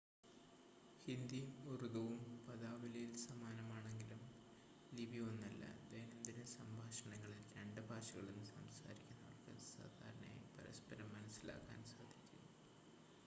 ഹിന്ദിയും 1.01 1.49
ഉറുദുവും 1.71 2.15
പദാവലിയിൽ 2.45 3.11
സമാനമാണെങ്കിലും 3.23 4.21
ലിപി 4.91 5.19
ഒന്നല്ല 5.25 5.61
ദൈനംദിന 5.91 6.45
സംഭാഷണങ്ങളിൽ 6.53 7.43
രണ്ട് 7.55 7.81
ഭാഷകളും 7.89 8.39
സംസാരിക്കുന്നവർക്ക് 8.51 9.53
സാധാരണയായി 9.69 10.43
പരസ്പരം 10.57 11.09
മനസ്സിലാക്കാൻ 11.13 11.83
സാധിക്കും 11.93 12.43